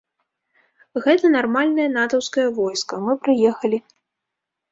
Гэта 1.03 1.25
нармальнае 1.35 1.85
натаўскае 1.97 2.47
войска, 2.61 2.93
мы 3.09 3.13
прыехалі! 3.27 3.77